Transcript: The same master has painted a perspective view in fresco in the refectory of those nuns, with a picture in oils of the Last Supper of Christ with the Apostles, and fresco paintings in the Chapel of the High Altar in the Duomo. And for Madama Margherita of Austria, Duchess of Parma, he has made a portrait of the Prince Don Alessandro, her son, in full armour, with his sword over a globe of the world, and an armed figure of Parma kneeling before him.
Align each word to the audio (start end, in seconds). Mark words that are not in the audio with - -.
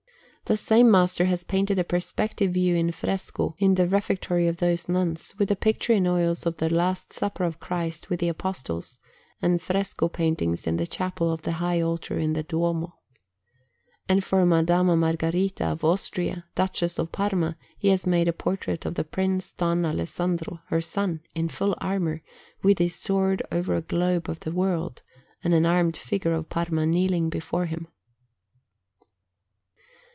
The 0.45 0.57
same 0.57 0.91
master 0.91 1.23
has 1.25 1.45
painted 1.45 1.79
a 1.79 1.85
perspective 1.85 2.51
view 2.51 2.75
in 2.75 2.91
fresco 2.91 3.55
in 3.57 3.75
the 3.75 3.87
refectory 3.87 4.49
of 4.49 4.57
those 4.57 4.89
nuns, 4.89 5.33
with 5.37 5.49
a 5.49 5.55
picture 5.55 5.93
in 5.93 6.05
oils 6.05 6.45
of 6.45 6.57
the 6.57 6.69
Last 6.69 7.13
Supper 7.13 7.45
of 7.45 7.61
Christ 7.61 8.09
with 8.09 8.19
the 8.19 8.27
Apostles, 8.27 8.99
and 9.41 9.61
fresco 9.61 10.09
paintings 10.09 10.67
in 10.67 10.75
the 10.75 10.85
Chapel 10.85 11.31
of 11.31 11.43
the 11.43 11.53
High 11.53 11.79
Altar 11.79 12.17
in 12.19 12.33
the 12.33 12.43
Duomo. 12.43 12.99
And 14.09 14.25
for 14.25 14.45
Madama 14.45 14.97
Margherita 14.97 15.67
of 15.67 15.85
Austria, 15.85 16.43
Duchess 16.55 16.99
of 16.99 17.13
Parma, 17.13 17.55
he 17.77 17.87
has 17.87 18.05
made 18.05 18.27
a 18.27 18.33
portrait 18.33 18.85
of 18.85 18.95
the 18.95 19.05
Prince 19.05 19.53
Don 19.53 19.85
Alessandro, 19.85 20.59
her 20.67 20.81
son, 20.81 21.21
in 21.33 21.47
full 21.47 21.75
armour, 21.79 22.23
with 22.61 22.77
his 22.79 22.95
sword 22.95 23.41
over 23.53 23.73
a 23.73 23.81
globe 23.81 24.27
of 24.29 24.41
the 24.41 24.51
world, 24.51 25.01
and 25.45 25.53
an 25.53 25.65
armed 25.65 25.95
figure 25.95 26.33
of 26.33 26.49
Parma 26.49 26.85
kneeling 26.85 27.29
before 27.29 27.67
him. 27.67 27.87